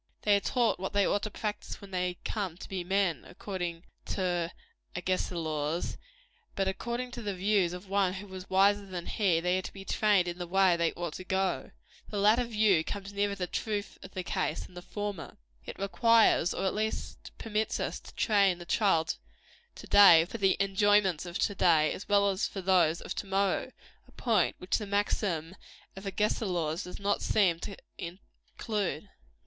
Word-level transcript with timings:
They 0.23 0.35
are 0.35 0.39
to 0.39 0.43
be 0.47 0.51
taught 0.51 0.79
what 0.79 0.93
they 0.93 1.05
ought 1.05 1.21
to 1.21 1.29
practise 1.29 1.79
when 1.79 1.91
they 1.91 2.17
come 2.23 2.57
to 2.57 2.67
be 2.67 2.83
men, 2.83 3.23
according 3.23 3.83
to 4.05 4.51
Agesilaus; 4.95 5.95
but 6.55 6.67
according 6.67 7.11
to 7.11 7.21
the 7.21 7.35
views 7.35 7.71
of 7.71 7.87
one 7.87 8.13
who 8.13 8.25
was 8.25 8.49
wiser 8.49 8.87
than 8.87 9.05
he, 9.05 9.39
they 9.39 9.59
are 9.59 9.61
to 9.61 9.71
be 9.71 9.85
trained 9.85 10.27
in 10.27 10.39
the 10.39 10.47
way 10.47 10.75
they 10.75 10.91
should 11.13 11.27
go. 11.27 11.69
The 12.09 12.17
latter 12.17 12.45
view 12.45 12.83
comes 12.83 13.13
nearer 13.13 13.35
the 13.35 13.45
truth 13.45 13.99
of 14.01 14.15
the 14.15 14.23
case 14.23 14.65
than 14.65 14.73
the 14.73 14.81
former. 14.81 15.37
It 15.67 15.77
requires, 15.77 16.51
or 16.51 16.65
at 16.65 16.73
least 16.73 17.29
permits 17.37 17.79
us, 17.79 17.99
to 17.99 18.15
train 18.15 18.53
up 18.53 18.57
the 18.57 18.65
child 18.73 19.17
to 19.75 19.85
day 19.85 20.25
for 20.25 20.39
the 20.39 20.57
enjoyments 20.59 21.27
of 21.27 21.37
to 21.37 21.53
day, 21.53 21.93
as 21.93 22.09
well 22.09 22.27
as 22.31 22.47
for 22.47 22.61
those 22.63 23.01
of 23.01 23.13
to 23.17 23.27
morrow 23.27 23.71
a 24.07 24.11
point 24.13 24.55
which 24.57 24.79
the 24.79 24.87
maxim 24.87 25.55
of 25.95 26.07
Agesilaus 26.07 26.85
does 26.85 26.99
not 26.99 27.21
seem 27.21 27.59
to 27.59 27.77
include. 27.99 29.07